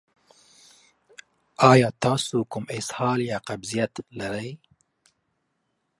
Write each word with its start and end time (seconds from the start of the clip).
ایا 1.71 1.89
تاسو 2.03 2.37
کوم 2.51 2.65
اسهال 2.77 3.19
یا 3.31 3.37
قبضیت 3.47 3.93
لرئ؟ 4.17 4.49